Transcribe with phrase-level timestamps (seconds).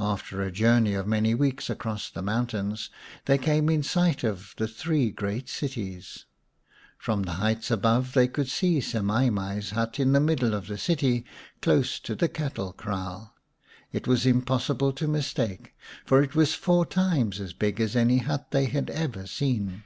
[0.00, 2.90] After a journey of many weeks across the mountains
[3.26, 6.24] they came in sight of the three great cities.
[6.98, 10.76] From the heights above they could see Semai mai's hut in the middle of the
[10.76, 11.24] city,
[11.62, 13.32] close to the cattle kraal.
[13.92, 15.72] It was impossible to mistake it,
[16.04, 19.84] for it was four times as big as any hut they had ever seen.